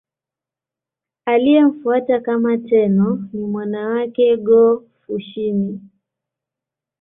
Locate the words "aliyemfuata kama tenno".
1.25-3.29